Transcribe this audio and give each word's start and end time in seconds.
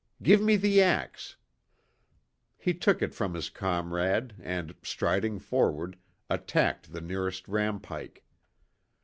"Give 0.23 0.41
me 0.41 0.55
the 0.55 0.81
axe." 0.81 1.35
He 2.57 2.73
took 2.73 3.03
it 3.03 3.13
from 3.13 3.35
his 3.35 3.51
comrade 3.51 4.33
and, 4.41 4.73
striding 4.81 5.37
forward, 5.37 5.95
attacked 6.27 6.91
the 6.91 7.01
nearest 7.01 7.45
rampike. 7.47 8.23